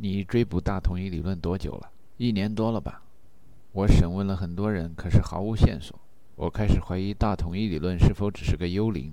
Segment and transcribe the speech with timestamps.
[0.00, 1.90] 你追捕大统一理论多久了？
[2.18, 3.02] 一年多了吧。
[3.72, 5.98] 我审问了很多人，可是毫无线索。
[6.36, 9.12] 我开始怀疑大统一理论是否只是个幽灵。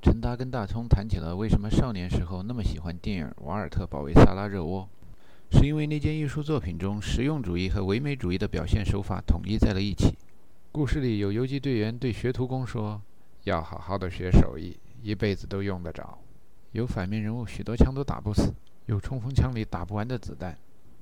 [0.00, 4.88] 陈达跟大葱谈起了为什么少年时候那么喜欢电影《瓦尔特保卫萨拉热窝》，
[5.58, 10.16] 是因为那件艺术作品中实用主义和唯美主义的表现手法统一在了一起。
[10.70, 13.02] 故事里有游击队员对学徒工说
[13.42, 16.16] ：“要好好的学手艺，一辈子都用得着。”
[16.70, 18.54] 有反面人物，许多枪都打不死。
[18.86, 20.56] 有冲锋枪里打不完的子弹，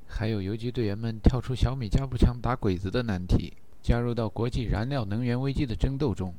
[0.06, 3.52] 还有游击队员们跳出小米加步枪打鬼子的难题，
[3.82, 6.34] 加入到国际燃料能源危机的争斗中，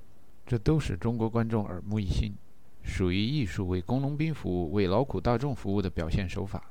[0.48, 2.34] 这都使中国观众耳目一新，
[2.82, 6.64] 属于艺术为工农兵服务、为劳苦大众服务的表现手法。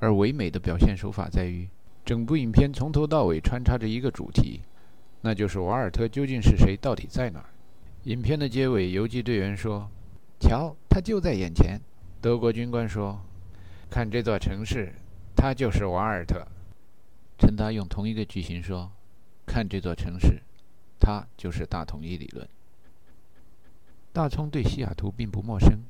[0.00, 1.68] 而唯美的表现手法在于，
[2.04, 4.60] 整部影片从头到尾穿插着一个主题，
[5.20, 7.46] 那就是瓦尔特究竟是谁，到底在哪儿。
[8.04, 9.88] 影片的结尾，游击队员说
[10.42, 11.80] ：“瞧，他就在眼前。”
[12.20, 13.20] 德国军官说。
[13.92, 14.90] 看这座城市，
[15.36, 16.48] 它就是瓦尔特。
[17.38, 18.90] 陈达用同一个句型说
[19.44, 20.40] ：“看这座城市，
[20.98, 22.48] 它就是大统一理论。”
[24.10, 25.80] 大葱对西雅图并不陌生，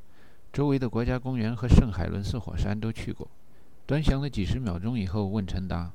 [0.53, 3.29] 周围的国家公园和圣海伦斯火山都去过。
[3.87, 5.93] 端详了几十秒钟以后，问陈达：“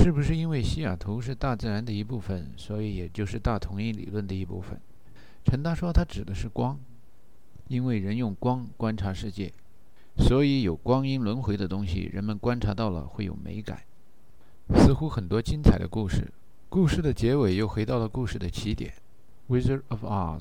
[0.00, 4.80] 是不是因为西雅图是大自然的一部分，所以也就是大统一理论的一部分？”
[5.44, 6.78] 陈达说：“他指的是光，
[7.66, 9.52] 因为人用光观察世界。”
[10.18, 13.80] 所以，有光阴轮回的东西，人们观察到了会有美感。
[14.74, 16.32] 似乎很多精彩的故事，
[16.68, 18.92] 故事的结尾又回到了故事的起点。
[19.54, 20.40] 《Wizard of Oz》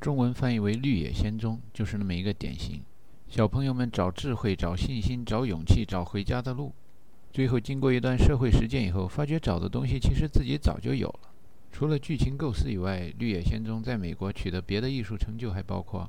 [0.00, 2.80] 中文翻译为《绿野仙踪》，就是那么一个典型。
[3.28, 6.72] 小朋友们找智慧、找信心、找勇气、找回家的路，
[7.32, 11.20] 最后经过一段社会实践以后，发觉找的东西其实自己早就有了。
[11.72, 16.08] 除了剧情构思以外，《绿野仙踪》在美国取得别的艺术成就，还包括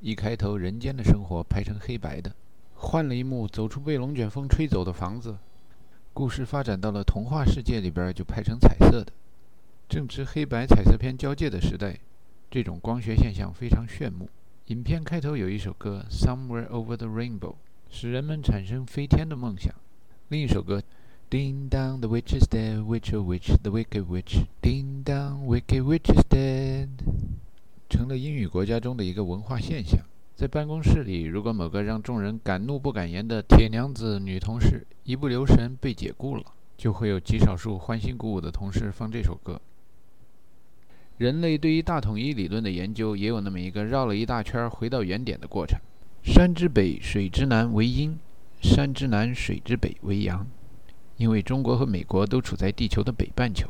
[0.00, 2.34] 一开头人间的生活拍成黑白的。
[2.80, 5.36] 换了一幕，走出被龙卷风吹走的房子。
[6.14, 9.12] 故事发展到了童话世界里边，就拍成彩色的。
[9.88, 11.98] 正值黑白彩色片交界的时代，
[12.50, 14.28] 这种光学现象非常炫目。
[14.66, 17.38] 影片开头有一首歌《Somewhere Over the Rainbow》，
[17.90, 19.74] 使人们产生飞天的梦想。
[20.28, 20.80] 另一首歌
[21.30, 26.12] 《Ding Dong the Witch is Dead, Witch oh Witch the Wicked Witch, Ding Dong Wicked Witch
[26.14, 26.86] is Dead》，
[27.88, 30.00] 成了英语国家中的一个文化现象。
[30.38, 36.44] 在办公室里，如果某个让众人敢怒不敢言的铁娘子女同事一不留神被解雇了，
[36.76, 39.60] 就会有极少数欢欣鼓舞的同事放这首歌。
[41.16, 45.76] 人类对于大统一理论的研究，也有那么一个绕了一大圈回到原点的过程：
[46.22, 48.12] 山之北，水之南为阴；
[48.60, 50.46] 山之南，水之北为阳。
[51.16, 53.68] 因为中国和美国都处在地球的北半球，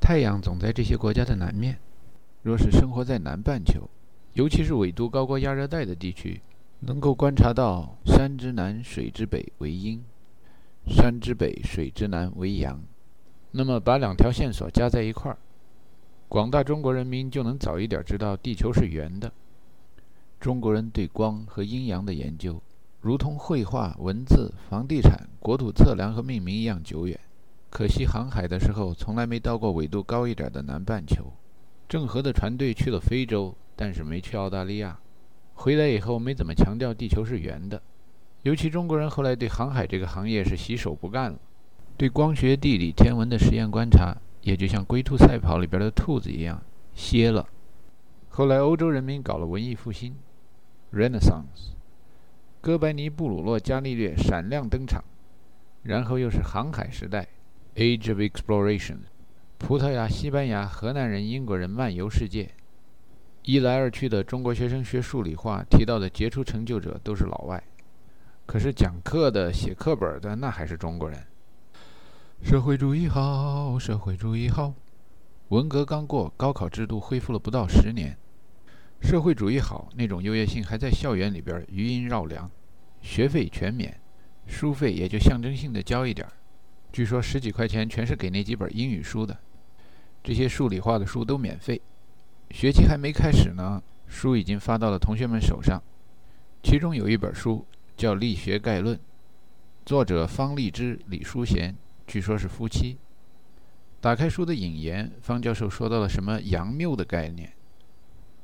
[0.00, 1.78] 太阳总在这些国家的南面。
[2.42, 3.88] 若是生活在南半球，
[4.34, 6.40] 尤其是纬度高过亚热带的地区，
[6.80, 10.02] 能够观察到山之南水之北为阴，
[10.86, 12.80] 山之北水之南为阳。
[13.50, 15.36] 那么把两条线索加在一块儿，
[16.28, 19.32] 广大中国人民就能早一点知道地球是圆的。
[20.38, 22.62] 中国人对光和阴阳的研究，
[23.00, 27.18] 如同绘画、文字、房地产、国土测量和命名一样久远。
[27.68, 31.32] 可惜航海的时候从来没到过纬度高一点的南半球。
[31.90, 33.52] 郑和的船队去了非洲。
[33.74, 35.00] 但是没去澳大利亚，
[35.54, 37.80] 回来以后没怎么强调地球是圆的。
[38.42, 41.38] 尤其中国人后来对航海这个行业是洗手不干了，
[41.96, 46.62] 对光学、地理、天文的实验观察也就像龟兔赛跑里边的兔子一样
[46.94, 47.48] 歇了。
[48.28, 50.14] 后来欧洲人民搞了文艺复兴
[50.92, 51.72] （Renaissance），
[52.60, 55.02] 哥白尼、布鲁诺、伽利略闪亮登场，
[55.84, 57.26] 然后又是航海时代
[57.76, 58.98] （Age of Exploration），
[59.60, 62.50] 葡萄牙、西班牙、荷兰人、英国人漫游世界。
[63.42, 67.62] 一来二去的，中国学生学数理化提到的杰出成就者都是老外，
[68.46, 71.24] 可是讲课的、写课本的那还是中国人。
[72.42, 74.72] 社会主义好，社会主义好。
[75.50, 78.16] 文革刚过，高考制度恢复了不到十年，
[79.00, 82.50] 社会主义好那种优越性还在校园里边余音绕梁。
[83.02, 84.00] 学费全免，
[84.46, 86.26] 书费也就象征性的交一点。
[86.90, 89.38] 据说十几块钱全是给那几本英语书的，
[90.22, 91.80] 这些数理化的书都免费。
[92.50, 95.80] 学期还没开始呢，书已经发到了同学们手上。
[96.62, 97.64] 其中有一本书
[97.96, 98.96] 叫《力学概论》，
[99.86, 101.74] 作者方励之、李淑贤，
[102.06, 102.98] 据说是夫妻。
[104.00, 107.52] 打开书的引言，方教授说到了什么“阳谬”的概念，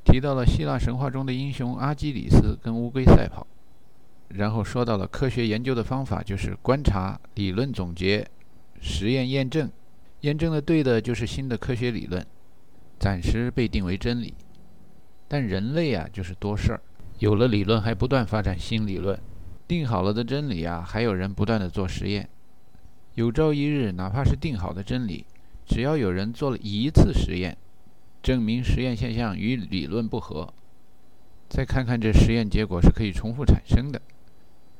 [0.04, 3.46] 提到了希腊神话中的英雄阿基里斯跟乌龟赛跑，
[4.28, 8.26] 然后说到了科学研究的方法就是观察、理论总结、
[8.80, 9.70] 实验验证，
[10.20, 12.26] 验证的对的就是新的科学理论。
[12.98, 14.32] 暂时被定为真理，
[15.28, 16.80] 但人类啊就是多事儿，
[17.18, 19.20] 有了理论还不断发展新理论，
[19.68, 22.26] 定好了的真理啊，还有人不断的做实验。
[23.14, 25.26] 有朝一日，哪怕是定好的真理，
[25.66, 27.56] 只要有人做了一次实验，
[28.22, 30.52] 证明实验现象与理论不合，
[31.50, 34.00] 再看看这实验结果是可以重复产生的，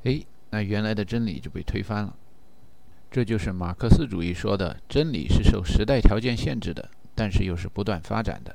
[0.04, 2.16] 哎，那原来的真理就被推翻了。
[3.16, 8.54] 这就是马克思主义说的真理是受时代条件限制的，但是又是不断发展的。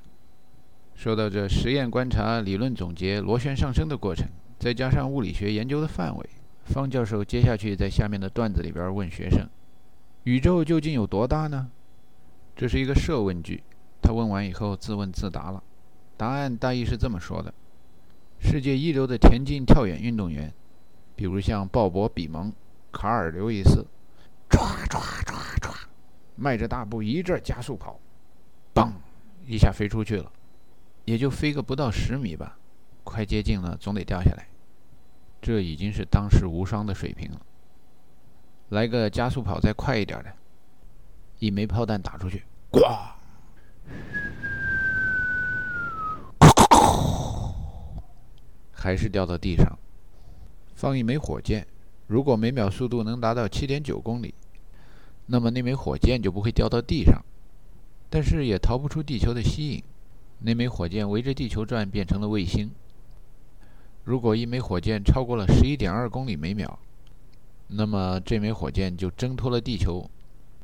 [0.93, 4.27] 说到这实验观察、理论总结、螺旋上升的过程，
[4.59, 6.29] 再加上物理学研究的范围，
[6.65, 9.49] 方教授接下去在下面的段子里边问学生
[10.25, 11.71] ：“宇宙究竟有多大呢？”
[12.55, 13.63] 这是一个设问句。
[13.99, 15.63] 他问完以后自问自答了，
[16.15, 17.51] 答案大意是这么说的：
[18.39, 20.53] 世界一流的田径跳远运动员，
[21.15, 22.53] 比如像鲍勃·比蒙、
[22.91, 23.87] 卡尔·刘易斯，
[24.51, 25.73] 唰唰唰唰，
[26.35, 27.99] 迈着大步一阵加速跑，
[28.73, 28.91] 嘣，
[29.47, 30.31] 一下飞出去了。
[31.05, 32.57] 也就飞个不到十米吧，
[33.03, 34.47] 快接近了，总得掉下来。
[35.41, 37.41] 这已经是当时无双的水平了。
[38.69, 40.31] 来个加速跑再快一点的，
[41.39, 42.81] 一枚炮弹打出去，呱，
[48.71, 49.77] 还是掉到地上。
[50.75, 51.67] 放一枚火箭，
[52.07, 54.33] 如果每秒速度能达到七点九公里，
[55.31, 57.23] 那么那枚火箭就不会掉到地上，
[58.09, 59.81] 但是也逃不出地球的吸引。
[60.39, 62.69] 那枚火箭围着地球转，变成了卫星。
[64.03, 66.77] 如果一枚火箭超过了十一点二公里每秒，
[67.67, 70.09] 那么这枚火箭就挣脱了地球，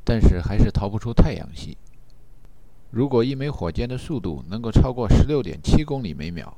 [0.04, 1.78] 但是还是逃不出太阳系。
[2.90, 6.54] 如果一枚火箭的速度能够超过十六点七公里每秒，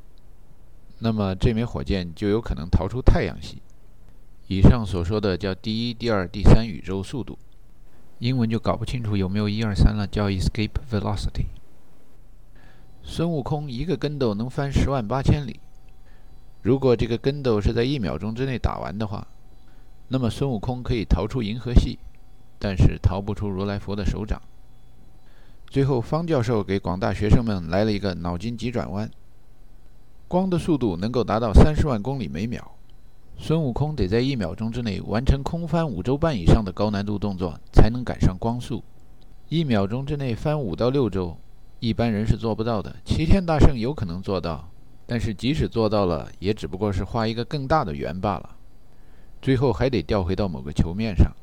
[0.99, 3.63] 那么这枚火箭就有可能逃出太阳系。
[4.49, 7.39] 以上所说的叫第一、第二、第三宇宙速度，
[8.21, 11.47] 英文就搞不清楚有没有一二三了，叫 escape velocity。
[13.03, 15.59] 孙悟空一个跟斗能翻十万八千里。
[16.61, 19.27] 如果这个跟斗是在一秒钟之内打完的话，
[20.09, 21.99] 那么孙悟空可以逃出银河系，
[22.59, 24.41] 但是逃不出如来佛的手掌。
[25.71, 29.11] 最后，方教授给广大学生们来了一个脑筋急转弯：
[30.29, 32.73] 光的速度能够达到三十万公里每秒，
[33.43, 38.85] 孙悟空得在一秒钟之内完成空翻五周半以上的高难度动作，才能赶上光速。
[39.49, 41.35] 一秒钟之内翻五到六周。
[41.79, 44.71] 一般人是做不到的，齐天大圣有可能做到，
[45.07, 48.57] 但是即使做到了，也只不过是画一个更大的圆罢了，
[49.41, 51.35] 最后还得掉回到某个球面上。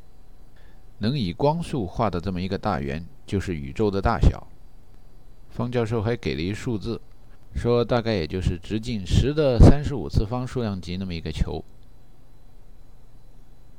[0.99, 4.45] 能以光速画的这么一个大圆，就是宇宙的大小。
[5.49, 7.01] 方教授还给了一数字，
[7.55, 11.65] 说大概也就是直径十的三十五次方数量级那么一个球。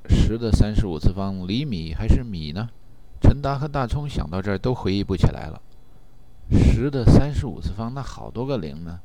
[0.09, 2.69] 十的三十五次方，厘米还是米呢？
[3.21, 5.61] 陈达和大葱想到这儿都回忆不起来了。
[6.51, 9.01] 十的三十五次方，那好多个零呢，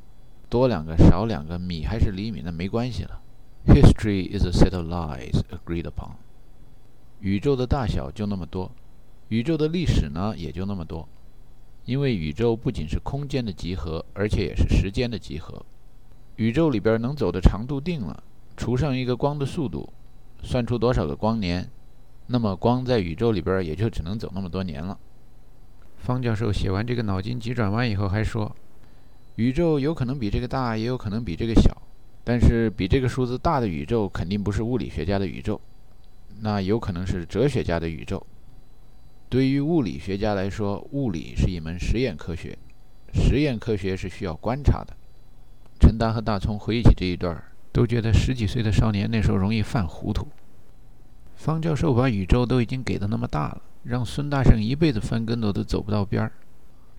[0.49, 3.19] 多两个少两个，米还是厘米，那没关系了。
[3.65, 6.11] History is a set of lies agreed upon。
[7.19, 8.71] 宇宙的大小就那么多，
[9.29, 11.07] 宇宙的历史呢也就那么多。
[11.85, 15.65] 因为宇宙不仅是空间的集合，而且也是时间的集合。
[16.37, 18.23] 宇宙里边能走的长度定了，
[18.55, 19.91] 除上一个光的速度，
[20.43, 21.67] 算出多少个光年，
[22.27, 24.99] 那么光在宇宙里边也就只能走那么多年了。
[25.97, 28.53] 方教授写完这个脑筋急转弯以后，还说
[29.37, 31.81] ：“宇宙有可能比这个大，也有可能比这个小。
[32.25, 35.59] 但是比这个数字大的宇宙肯定不是物理学家的宇宙，
[36.41, 38.25] 那有可能是哲学家的宇宙。
[39.29, 42.57] 对于物理学家来说，物理是一门实验科学，
[43.13, 44.93] 实验科学是需要观察的。”
[45.79, 50.25] 陈达和大葱回忆起这一段，都觉得十几岁的少年那时候容易犯糊涂。
[51.35, 53.61] 方教授把宇宙都已经给的那么大了。
[53.83, 56.31] 让孙大圣一辈子翻跟头都走不到边儿，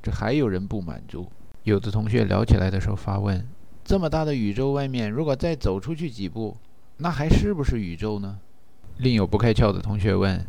[0.02, 1.26] 这还有人不满足。
[1.62, 3.42] 有的同学聊起来的时候发问：
[3.82, 6.54] 这么大的宇宙外面，如果再走出去几步，
[6.98, 8.38] 那还是不是宇宙呢？
[8.98, 10.44] 另有不开窍的同学问：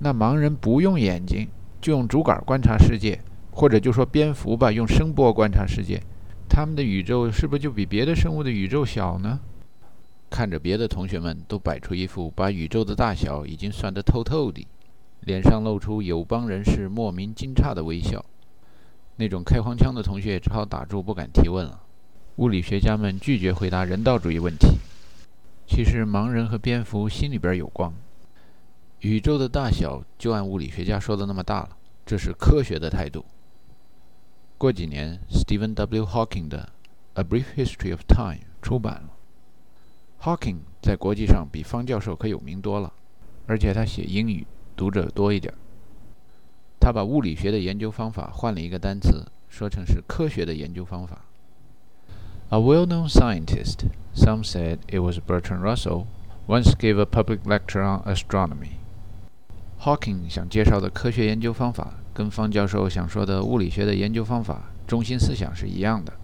[0.00, 1.48] 那盲人不用眼睛，
[1.80, 3.18] 就用竹竿观察世界，
[3.50, 5.98] 或者就说蝙蝠吧，用声波观察世界，
[6.46, 9.40] 他们的宇宙是不是就比别的生物的宇宙小呢？
[10.30, 14.66] 看着别的同学们都摆出一副把宇宙的大小已经算得透透的。
[15.22, 18.24] 脸上露出友邦人士莫名惊诧的微笑，
[19.16, 21.78] 那种开黄腔的同学只好打住，不敢提问了。
[22.36, 24.78] 物理学家们拒绝回答人道主义问题。
[25.66, 27.92] 其实盲人和蝙蝠心里边有光。
[29.00, 33.24] 宇宙的大小就按物理学家说的那么大了，这是科学的态度。
[34.56, 36.06] 过几年，Stephen W.
[36.06, 36.72] Hawking 的
[37.20, 39.10] 《A Brief History of Time》出版了。
[40.22, 42.92] Hawking 在国际上比方教授可有名多了，
[43.46, 44.46] 而且他写英语。
[44.76, 45.52] 读者多一点。
[46.80, 51.26] 他把物理学的研究方法换了一个单词，说成是科学的研究方法。
[52.48, 53.84] A well-known scientist,
[54.14, 56.06] some said it was Bertrand Russell,
[56.46, 58.78] once gave a public lecture on astronomy.
[59.80, 66.14] Hawking 想介绍的科学研究方法，跟方教授想说的物理学的研究方法中心思想是一样的。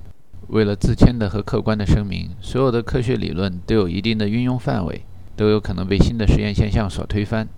[0.49, 5.03] 为了自谦的和客观的声明，所有的科学理论都有一定的运用范围，
[5.35, 7.49] 都有可能被新的实验现象所推翻。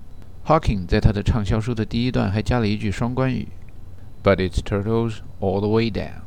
[0.47, 3.49] Hawking 在他的畅销书的第一段还加了一句双关语
[4.23, 6.23] ：“But it's turtles all the way down。”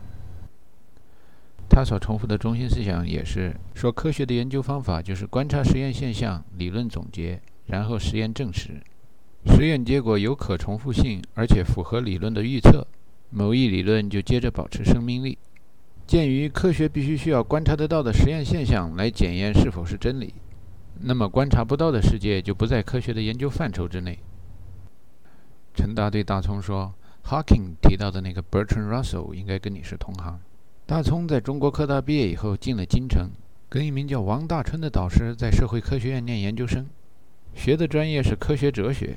[1.68, 8.82] 他所重复的中心思想也是说，科学的研究方法就是观察实验现象、理论总结，然后实验证实。
[9.48, 12.86] 实验结果有可重复性，而且符合理论的预测，
[13.32, 15.38] 某一理论就接着保持生命力。
[16.06, 20.34] 鉴于科学必须需要观察得到的实验现象来检验是否是真理，
[21.00, 24.20] 那么观察不到的世界就不在科学的研究范畴之内。
[25.74, 26.94] 陈达对大葱说
[27.26, 30.40] ：“Hawking 提到的那个 Bertrand Russell 应该跟你是同行。”
[30.86, 33.30] 大葱在中国科大毕业以后进了京城，
[33.70, 36.86] 跟一名叫王大春的导师在社会科学院念研究生，
[37.56, 39.16] 学的专业是科学哲学。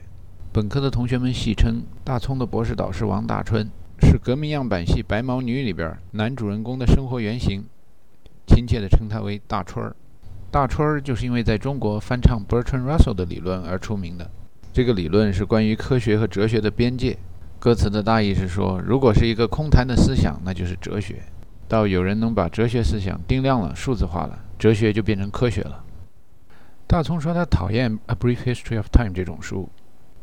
[0.52, 3.68] 本科的同学们戏称大葱的博士导师王大春
[4.04, 7.64] 是革命样板戏《白毛女》里边男主人公的生活原型，
[8.46, 9.96] 亲切地称他为大春儿。
[10.50, 14.30] 大春儿就是因为在中国翻唱 Bertrand Russell 的理论而出名的。
[14.72, 17.16] 这个理论是关于科学和哲学的边界。
[17.58, 21.22] 歌词的大意是说，如果是一个空谈的思想，那就是哲学。
[21.66, 25.82] 到有人能把哲学思想定量了、数字化了，哲学就变成科学了。
[26.86, 29.70] 大葱说他讨厌《A Brief History of Time》这种书，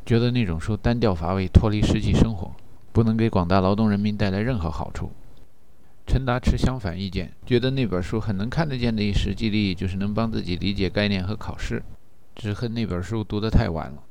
[0.06, 2.52] 觉得那种书单调乏味、脱离实际生活，
[2.92, 5.12] 不能给广大劳动人民带来任何好处。
[6.08, 11.82] 陈达持相反意见，觉得那本书很能看得见的一实际利益就是能帮自己理解概念和考试，
[12.36, 14.04] 只恨那本书读得太晚了。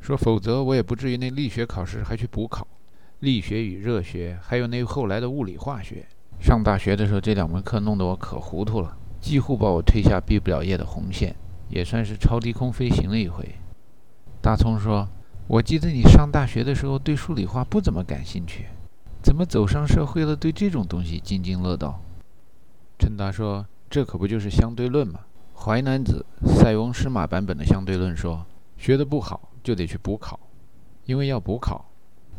[0.00, 2.66] 说否则我也不至于那力学考试还去补考，
[3.20, 6.06] 力学与热学，还有那后来的物理化学。
[6.40, 11.34] 上大学的时候，这两门课弄得我可糊涂了，几乎把我推下毕不了业的红线，
[11.68, 13.46] 也算是超低空飞行了一回。
[14.40, 15.06] 大葱说
[15.50, 18.66] ：“我记得你上大学的时候对数理化不怎么感兴趣，
[19.20, 22.00] 怎么走上社会了对这种东西津津乐道？”
[23.00, 25.18] 陈达说：“这可不就是相对论吗？
[25.56, 28.46] 淮南子、塞翁失马版本的相对论说，
[28.78, 30.38] 学得不好就得去补考，
[31.06, 31.84] 因为要补考。”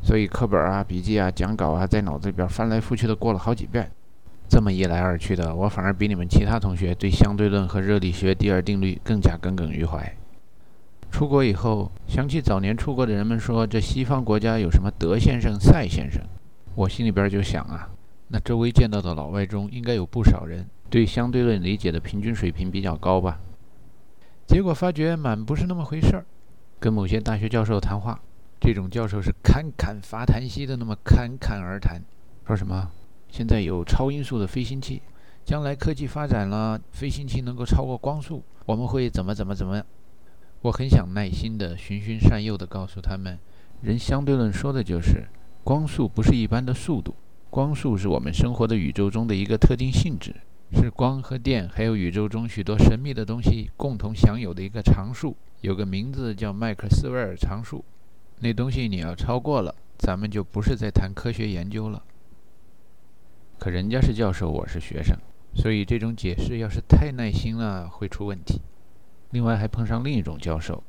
[0.02, 3.92] 所以课本啊、笔记啊、讲稿啊，在脑子里边翻来覆去的过了好几遍。
[4.48, 10.16] 这么一来二去的，我反而比你们其他同学对相对论和热力学第二定律更加耿耿于怀。
[11.12, 16.22] 出国以后，想起早年出国的人们说这西方国家有什么德先生、赛先生，
[16.74, 17.90] 我心里边就想啊，
[18.30, 23.40] 那周围见到的老外中应该有不少人对相对论理解的平均水平比较高吧？
[24.48, 26.26] 结果发觉满不是那么回事儿。
[26.80, 28.20] 跟某些大学教授谈话。
[28.60, 32.00] 这种教授是侃侃伐檀兮的那么侃侃而谈，
[32.46, 32.92] 说什么
[33.28, 35.02] 现在有超音速的飞行器，
[35.44, 39.86] 将来科技发展了，飞行器能够超过光速，我们会怎么怎么怎么样？
[40.64, 43.40] 我很想耐心的循循善诱的告诉他们，
[43.82, 45.28] 人相对论说的就是
[45.64, 47.16] 光速不是一般的速度，
[47.50, 50.36] 光速是我们生活的宇宙中的一个特定性质，
[50.74, 57.84] 是光和电还有宇宙中许多神秘的东西共同享有的一个常数，有个名字叫麦克斯韦尔常数。
[58.40, 62.04] 那东西你要超过了，咱们就不是在谈科学研究了。
[63.58, 65.18] 可人家是教授，我是学生，
[65.56, 68.62] 所以这种解释要是太耐心了会出问题。
[69.32, 70.84] 另外还碰上另一种教授，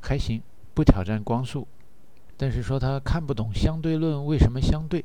[0.00, 0.42] 还行，
[0.74, 1.66] 不挑战光速，
[2.36, 5.04] 但是说他看不懂相对论为什么相对，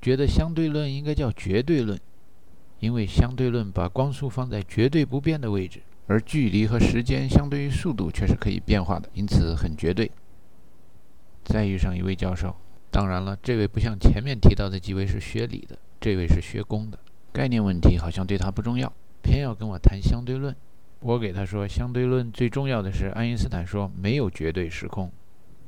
[0.00, 1.98] 觉得相对论应该叫绝对论，
[2.78, 10.10] 因为相对论把光速放在绝对不变的位置，而距离和时间相对于速度却是可以变化的，因此很绝对。
[11.44, 12.54] 再遇上一位教授，
[12.90, 16.98] 当然了，这位不像前面提到的几位是学理的，这位是学工的，
[17.32, 20.54] 概念问题好像对他不重要，偏要跟我谈相对论。
[21.01, 25.11] 我给他说，相对论最重要的是爱因斯坦说没有绝对时空，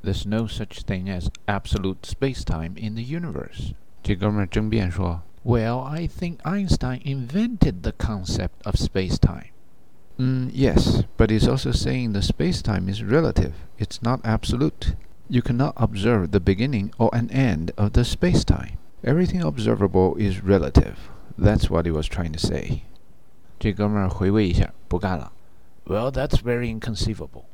[0.03, 3.73] There's no such thing as absolute space-time in the universe。
[4.01, 9.51] 这哥们儿争辩说，Well, I think Einstein invented the concept of space-time。
[10.17, 13.51] 嗯，Yes, but he's also saying the space-time is relative.
[13.77, 14.95] It's not absolute.
[15.27, 18.77] You cannot observe the beginning or an end of the space-time.
[19.03, 20.95] Everything observable is relative.
[21.37, 22.83] That's what he was trying to say.
[23.58, 25.32] 这哥们儿回味一下，不干了。
[25.86, 27.44] Well, that's very inconceivable.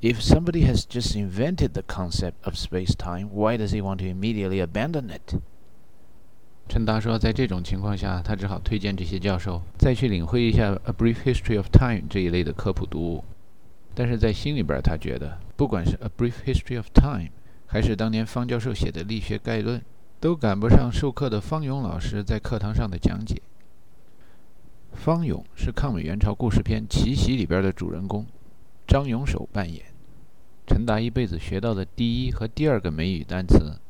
[0.00, 4.64] If somebody has just invented the concept of space-time, why does he want to immediately
[4.64, 5.36] abandon it?
[6.68, 13.24] 陈达说，在这种情况下，他只好推荐这些教授再去领会一下《A Brief History of Time》这一类的科普读物。
[13.94, 17.24] 但是在心里边，他觉得，不管是《A Brief History of Time》，
[17.66, 19.80] 还是当年方教授写的《力学概论》，
[20.20, 23.42] 都赶不上授课的方勇老师在课堂上的讲解。
[25.02, 28.26] 方勇是抗美援朝故事片《奇袭》里边的主人公，
[28.86, 29.82] 张永守扮演。
[30.66, 33.80] 陈达一辈子学到的第一和第二个美语单词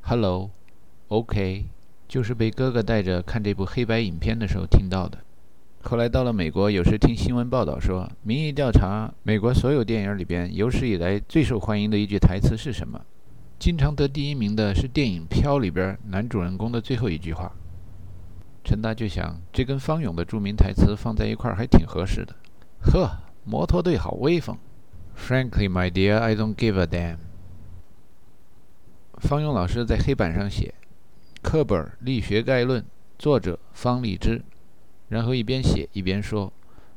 [0.00, 1.66] ，Hello，OK，
[2.08, 5.18] 就是被哥哥带着看这部黑白影片的时候听到的。
[5.82, 13.00] 后来到了美国，有时听新闻报道说，民意调查，美国所有电影里边有史以来最受欢迎的一句台词是什么？
[13.56, 17.54] 经常得第一名的是电影《飘》里边男主人公的最后一句话。
[18.66, 22.34] 陈达就想，这跟方勇的著名台词放在一块儿还挺合适的。
[22.80, 23.08] 呵，
[23.44, 24.58] 摩托队好威风。
[25.16, 27.18] Frankly, my dear, I don't give a damn。
[29.18, 30.74] 方勇老师在黑板上写
[31.42, 32.82] ：“课本《力学概论》，
[33.16, 34.42] 作者方励之。”
[35.10, 36.52] 然后一边写一边说：“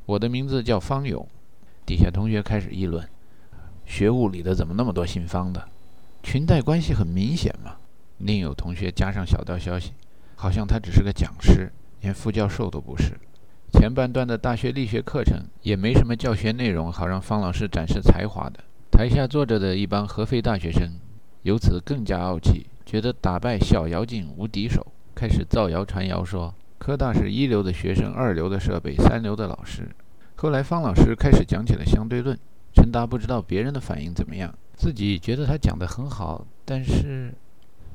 [0.07, 1.29] 我的名字叫方勇。”
[1.85, 3.07] 底下同学开始议论
[3.85, 5.69] ：“学物理的怎么那么多姓方的？
[6.23, 7.75] 裙带关系很明显嘛。”
[8.17, 9.91] 另有同学加上小道消息
[10.41, 11.69] ：“好像他只是个讲师，
[11.99, 13.11] 连副教授都不是。”
[13.73, 18.63] 前半段的大学力学课程也没什么教学内容，好让方老师展示才华的。
[18.89, 20.97] 台下坐着的一帮合肥大学生，
[21.41, 29.89] 由此更加傲气，觉得打败小姚劲无敌手，开始造谣传谣说科大是一流的学生、二流的设备、三流的老师。
[30.37, 32.39] 后来方老师开始讲起了相对论，
[32.73, 37.33] 陈达不知道别人的反应怎么样，自己觉得他讲得很好，但是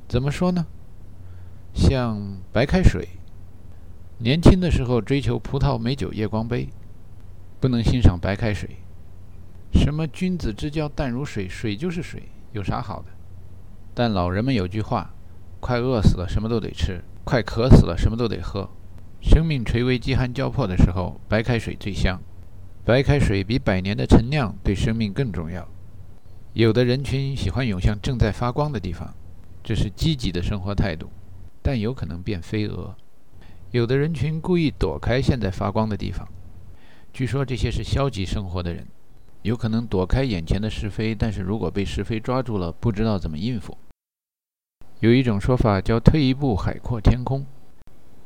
[0.07, 0.63] 怎么说呢？
[1.75, 3.09] 像白开水。
[4.17, 6.69] 年轻的时候追求葡萄美酒夜光杯，
[7.59, 8.77] 不能欣赏白开水。
[9.73, 13.07] 什么君子之交淡如水，水就是水，有啥好的？
[13.93, 15.13] 但老人们有句话：
[15.59, 18.69] 快饿死了什么都得吃，快渴死了什么都得喝。
[19.21, 22.21] 生命垂危饥寒交迫的时候，白开水最香。
[22.85, 25.67] 白开水比百年的陈酿对生命更重要。
[26.53, 29.13] 有的人群喜欢涌向正在发光的地方，
[29.61, 31.09] 这是积极的生活态度，
[31.65, 32.95] 但有可能变飞蛾。
[33.71, 36.27] 有的人群故意躲开现在发光的地方，
[37.11, 38.85] 据说这些是消极生活的人，
[39.41, 43.75] 有可能躲开眼前的是非，但是如果被是非抓住了，不知道怎么应付。
[44.99, 47.43] 有一种说法叫“退一步海阔天空”。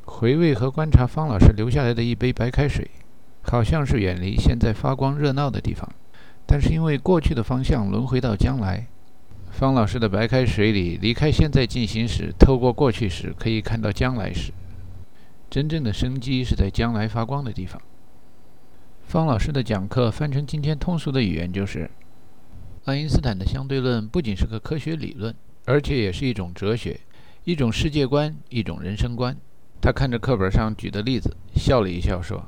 [0.04, 2.90] 回味和观察方老师留下来的一杯白开水，
[3.40, 5.88] 好像是远离现在发光热闹的地方，
[6.44, 8.86] 但是因为过去的方向轮回到将来，
[9.60, 14.54] 方老师的白开水里，离开现在进行时，透过过去时，可以看到将来时。
[15.50, 17.78] 真正的生机是在将来发光的地方。
[19.02, 21.90] 方老师的讲课翻成今天通俗的语言就是：
[22.86, 25.34] 爱因斯坦的相对论不仅是个科学理论，
[25.66, 26.98] 而且也是一种哲学、
[27.44, 29.36] 一种世界观、一种人生观。
[29.78, 32.42] 他看着课本上举的例子，笑了一笑说：“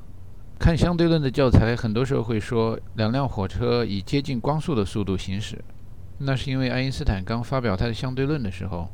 [0.59, 5.63] 看相对论的教材，很多时候会说两辆火车以接近光速的速度行驶，
[6.25, 8.89] 那是因为爱因斯坦刚发表他的相对论的时候，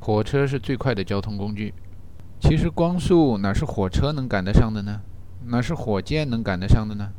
[0.00, 1.72] 火车是最快的交通工具。”
[2.40, 5.00] 其实光速哪是火车能赶得上的呢？
[5.46, 7.10] 哪是火箭能赶得上的呢？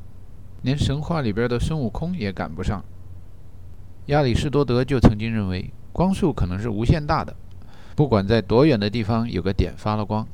[0.62, 2.84] 连神话里边的孙悟空也赶不上。
[4.08, 7.36] 亚里士多德就曾经认为，光速可能是无限大的，
[7.95, 10.28] 不管在多远的地方有个点发了光，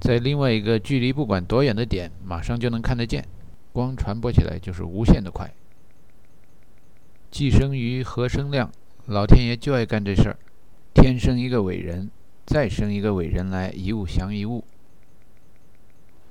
[0.00, 3.22] 在另外一个距离不管多远的点，马上就能看得见，
[3.72, 5.52] 光传播起来就是无限的快。
[7.30, 8.70] 寄生于何生亮，
[9.06, 10.36] 老天爷就爱干这事儿，
[10.94, 12.10] 天生一个伟人。
[12.46, 14.64] 再生一个伟人来，一物降一物，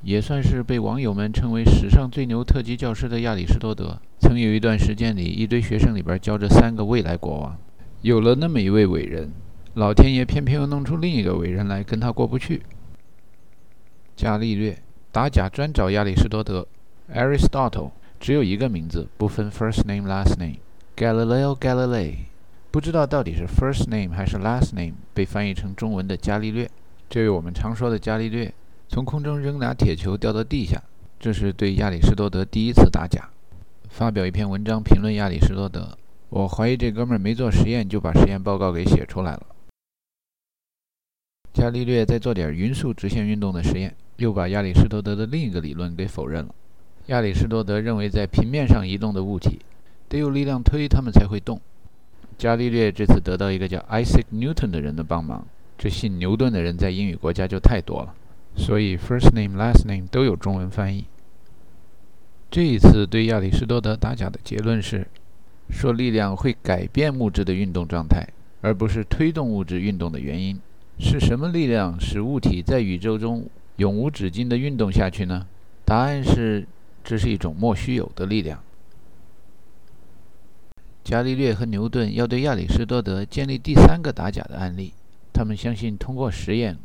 [0.02, 4.02] 也算是被网友们称为史上最牛特级教师的亚里士多德。
[4.20, 7.56] 曾有一段时间里，一堆学生里边教着三个未来国王。
[8.02, 9.32] 有了那么一位伟人，
[9.76, 12.64] 老天爷偏偏又弄出另一个伟人来，跟他过不去。
[14.16, 14.76] 伽利略
[15.12, 16.68] 打假专找亚里士多德
[17.14, 20.58] ，Aristotle 只有一个名字，不分 first name last name
[20.98, 22.16] Galileo Galilei。
[22.72, 26.68] 不知道到底是 first name 还是 last name 被翻译成中文的伽利略。
[27.08, 28.52] 这位我们常说的伽利略，
[28.90, 30.82] 从空中扔俩铁球掉到地下，
[31.20, 33.30] 这是对亚里士多德第一次打假。
[33.90, 35.96] 发表一篇文章评论亚里士多德，
[36.30, 39.46] 我怀疑这哥们儿没做实验就把实验报告给写出来了。
[41.54, 46.56] 伽利略在做点匀速直线运动的实验，又把亚里士多德的另一个理论给否认了。
[47.06, 49.60] 亚里士多德认为，在平面上移动的物体
[50.10, 51.60] 得有力量推，它们才会动。
[52.38, 55.46] 伽利略这次得到一个叫 Isaac Newton 的人的帮忙，
[55.78, 58.14] 这姓牛顿的人在英语国家就太多了，
[58.56, 61.06] 所以 first name last name 都有中文翻译。
[62.50, 65.08] 这一次对亚里士多德打假的结论是，
[65.70, 68.26] 说力量会改变物质的运动状态，
[68.62, 70.60] 而不是推动物质运动的原因。
[71.00, 75.46] 是什么力量使物体在宇宙中永无止境地运动下去呢？
[75.84, 76.66] 答案是，
[77.04, 78.64] 这是一种莫须有的力量。
[81.08, 84.94] 伽利略和牛顿要对亚里士多德建立第三个打假的案例。
[85.32, 86.78] 他们相信，通过实验，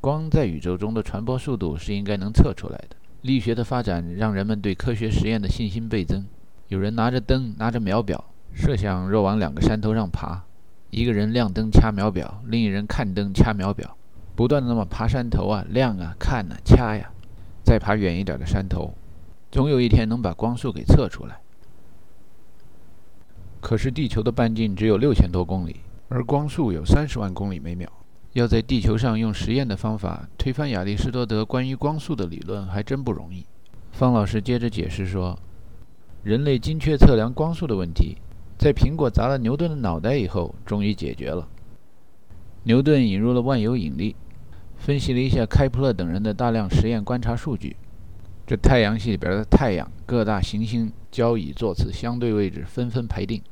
[0.00, 2.96] 光在宇宙中的传播速度是应该能测出来的。
[3.20, 6.24] 力学的发展让人们对科学实验的信心倍增。
[6.68, 10.42] 有人拿着灯，拿着秒表，设想若往两个山头上爬，
[10.88, 13.94] 一个人亮灯掐秒表，另一人看灯掐秒表，
[14.34, 17.10] 不断的那么爬山头啊，亮啊，看啊，掐呀，
[17.62, 18.94] 再爬远一点的山头，
[19.52, 21.36] 总有一天能把光速给测出来。
[23.66, 27.90] 可是地球的半径只有六千多公里，而光速有三十万公里每秒。
[28.34, 33.44] 要在地球上用实验的方法推翻亚里士多德关于光速的理论，还真不容易。
[33.90, 35.36] 方老师接着解释说，
[36.22, 38.18] 人类精确测量光速的问题，
[38.56, 41.48] 在苹果砸了牛顿的脑袋以后，终于解决了。
[42.62, 44.14] 牛顿引入了万有引力，
[44.76, 47.74] 分析了一下开普勒等人的大量实验观察数据。
[48.46, 53.42] 这太阳系里边的太阳、各大行星交椅座次相对位置纷纷排定。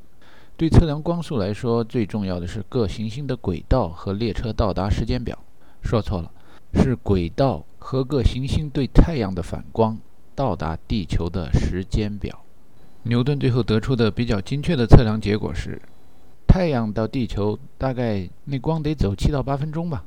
[0.57, 5.37] 对测量光速来说，最重要的是各行星的轨道和列车到达时间表。
[5.81, 6.31] 说错了，
[6.75, 9.97] 是轨道和各行星对太阳的反光
[10.33, 12.39] 到达地球的时间表。
[13.03, 15.81] 牛顿最后得出的比较精确的测量结果是，
[16.47, 20.05] 太阳到地球大概那光得走七到八分钟吧。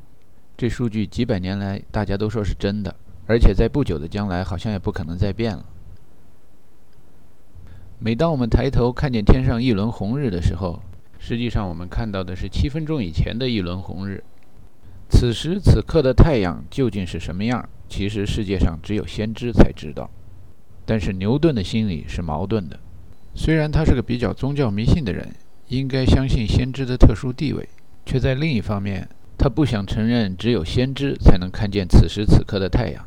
[0.56, 5.62] 这数据几百年来大家都说是真的，而且在不久的将来好像也不可能再变了。
[8.00, 10.80] 每当我们抬头看见天上一轮红日的时候，
[11.18, 14.22] 实际上我们看到的是七分钟以前的一轮红日。
[15.10, 17.68] 此时此刻的太阳究竟是什么样？
[17.88, 20.08] 其实世界上只有先知才知道。
[20.86, 22.78] 但是牛顿的心里是矛盾的，
[23.34, 25.34] 虽然他是个比较宗教迷信的人，
[25.66, 27.68] 应该相信先知的特殊地位，
[28.06, 33.04] 却在另一方面，他不想承认只有先知才能看见此时此刻的太阳。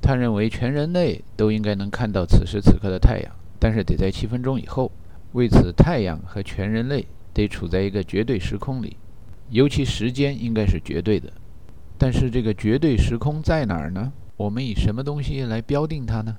[0.00, 3.32] 他认为全人类都应该能看到此时此刻的太阳。
[3.58, 4.90] 但是得在七分钟以后，
[5.32, 8.96] 为此太阳和全人类得处在一个绝对时空里，
[9.50, 11.32] 尤其时间应该是绝对的。
[11.96, 14.12] 但是这个绝对时空在哪儿呢？
[14.36, 16.38] 我们以什么东西来标定它呢？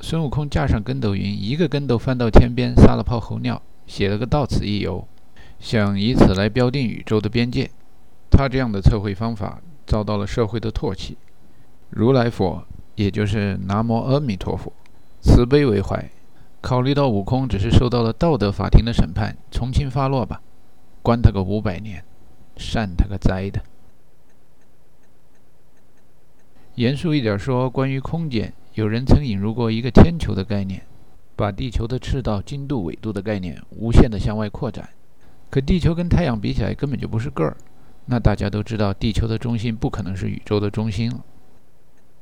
[0.00, 5.08] 孙悟空架上跟斗云，一个跟斗翻到天边，撒了泡猴尿，写了个到此一游，
[5.58, 7.70] 想以此来标定宇宙的边界。
[8.30, 11.16] 他这样的测绘方法遭到了社会的唾弃。
[11.90, 12.62] 如来佛，
[12.94, 14.72] 也就是南无阿弥陀佛。
[15.20, 16.10] 慈悲为怀，
[16.60, 20.40] 考虑到悟空只是受到了道德法庭的审判，从轻发落吧，
[21.02, 22.04] 关他个五百年，
[22.56, 23.62] 善他个哉的。
[26.76, 30.86] 严肃一点说，关于空间，有人曾引入过一个天球的概念，
[31.34, 34.88] 把地球的赤道、经度、纬度的概念无限的向外扩展。
[35.50, 37.56] 可地球跟太阳比起来，根本就不是个儿。
[38.06, 41.24] 那大家都知道，地球的中心不可能是宇宙的中心了。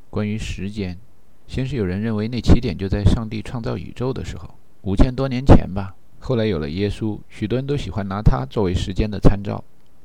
[0.08, 0.98] 关于时间。
[1.46, 5.94] 先是有人认为那起点就在上帝创造宇宙的时候，五千多年前吧。
[6.18, 9.62] 后来有了耶稣，许多人都喜欢拿它作为时间的参照。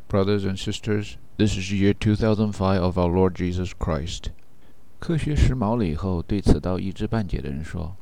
[0.08, 4.26] Brothers and sisters, this is year 2005 of our Lord Jesus Christ。
[5.00, 7.96] 科学时髦了以后，对此倒一知半解的人说，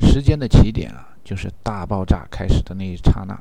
[0.00, 3.36] 时间的起点啊，就是大爆炸开始的那一刹那。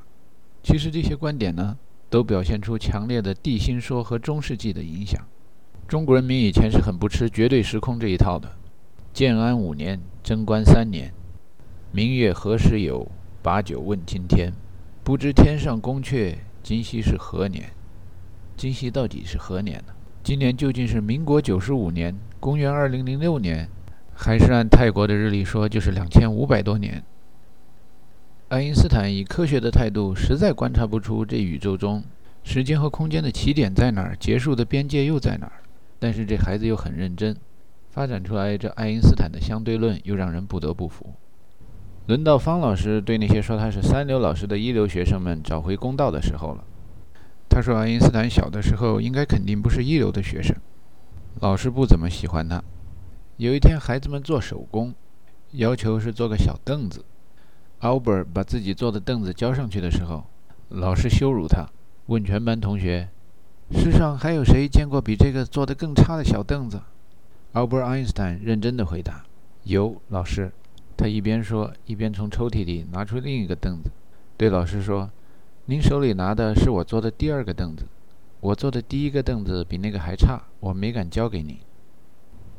[0.64, 1.78] 其实这些观点呢，
[2.10, 5.22] 都表现出强烈的地心说和中世纪的影响。
[5.88, 8.50] 中国人民以前是很不吃绝对时空这一套的。
[9.16, 11.14] 建安五年，贞观三年，
[11.94, 13.10] 明月何时有？
[13.42, 14.52] 把酒问青天。
[15.06, 17.72] 不知天上宫阙，今夕是何年？
[18.58, 19.94] 今夕到底是何年呢？
[20.22, 23.70] 今年究竟是民国九十五年，公元二零零六年，
[24.14, 27.02] 还是按泰国的日历说就是两千五百多年？
[28.50, 32.04] 爱因斯坦以科学的态度，实在观察不出这宇宙中
[32.44, 35.64] 时间和空间的起点在哪儿，结束的边界又在哪儿。
[36.00, 37.34] 但是这孩子又很认真。
[37.96, 41.14] 发展出来这爱因斯坦的相对论，又让人不得不服。
[42.08, 46.66] 轮到方老师对那些说他是三流老师的一流学生们找回公道的时候了。
[47.48, 50.54] 他说，爱因斯坦小的时候应该肯定不是一流的学生，
[51.40, 52.62] 老师不怎么喜欢他。
[53.38, 54.94] 有一天，孩子们做手工，
[55.52, 57.06] 要求是做个小凳子。
[57.80, 60.26] Albert 把自己做的凳子交上去的时候，
[60.68, 61.66] 老师羞辱他，
[62.08, 63.08] 问全班同学
[63.72, 66.78] ：“世上还有谁见过比这个做的更差的小凳子？”
[67.56, 69.24] Albert Einstein 认真地回答
[69.64, 70.52] ：“有老师。”
[70.98, 73.90] 他一边说，一边从抽屉里拿出另一个凳子，
[74.36, 75.10] 对老师说
[75.68, 77.86] ：“您手里拿的是我做的第二个凳子，
[78.42, 81.58] 我做的第一个凳子比那个还差，我没敢交给您。”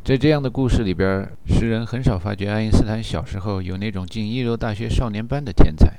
[0.02, 5.92] 在这样的故事里边，诗人很少发觉爱因斯坦小时候有那种进一流大学少年班的天才。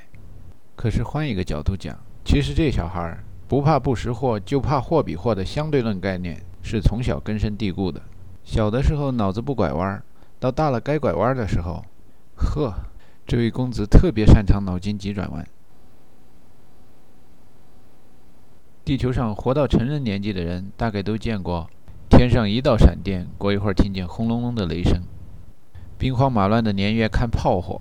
[0.74, 8.02] 可是换一个角度讲，其实这小孩不怕不识货，就怕货比货的相对论概念是从小根深蒂固的。
[8.48, 10.02] 小的时候脑子不拐弯，
[10.40, 11.84] 到大了该拐弯的时候，
[12.34, 12.72] 呵，
[13.26, 15.46] 这位公子特别擅长脑筋急转弯。
[18.86, 21.68] 地球上活到成人年纪的人，大概都见过
[22.08, 25.02] 天上一道闪电，过一会儿听见轰隆隆的雷声；
[25.98, 27.78] 兵荒马乱的年月看炮火，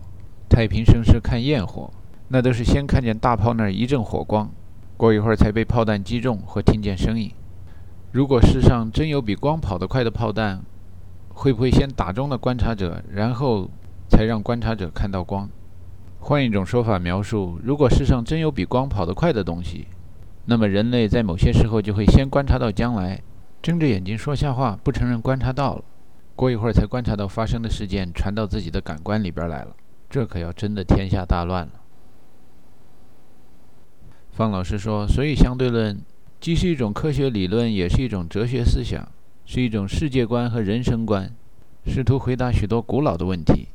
[0.49, 1.89] 太平盛世看焰火，
[2.27, 4.51] 那都是先看见大炮那儿一阵火光，
[4.97, 7.31] 过一会儿才被炮弹击中或听见声音。
[8.17, 10.63] 如果世上真有比光跑得快的炮弹，
[11.29, 13.69] 会不会先打中了观察者，然后
[14.09, 15.47] 才让观察者看到光？
[16.21, 19.85] 换一种说法描述：如果世上真有比光跑得快的东西，
[20.45, 23.21] 那么人类在某些时候就会先观察到将来，
[23.61, 25.83] 睁着眼睛说瞎话，不承认观察到了，
[26.35, 29.75] 过一会儿才观察到发生的事件传到自己的感官里边来了。
[30.09, 31.73] 这可要真的天下大乱了。
[34.31, 36.01] 方老师说：“所以相对论
[36.39, 39.07] 既是一种科学理论，也是一种哲学思想，
[39.45, 41.33] 是一种世界观和人生观，
[41.85, 43.67] 试图回答许多古老的问题，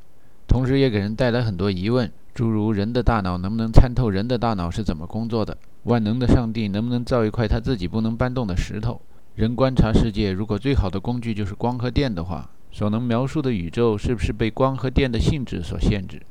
[0.46, 5.54] 同时也给人带来很多疑问。”诸如人的大脑能不能参透人的大脑是怎么工作的？
[5.82, 9.02] 万能的上帝能不能造一块他自己不能搬动的石头？
[9.34, 16.22] 人观察世界，如果最好的工具就是光和电的话，所能描述的宇宙是不是被光和电的性质所限制？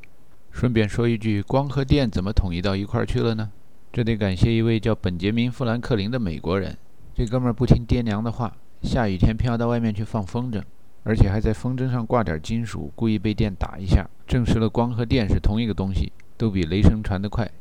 [0.49, 3.51] 顺便说一句，光和电怎么统一到一块去了呢？
[3.93, 6.77] 这得感谢一位叫本杰明·富兰克林的美国人。
[7.13, 10.61] 这哥们儿不听爹娘的话，下雨天偏要到外面去放风筝。
[11.03, 17.51] 而且还在风筝上挂点金属，故意被电打一下，证实了光和电是同一个东西，都比雷声传得快。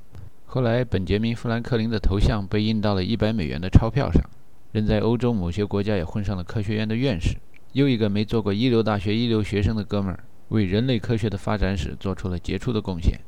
[0.47, 4.23] 后来，本杰明·富兰克林的头像被印到了一百美元的钞票上，
[4.71, 7.37] 人在欧洲某些国家也混上了科学院的院士。
[7.73, 13.19] 又一个没做过一流大学一流学生的哥们儿，为人类科学的发展史做出了杰出的贡献。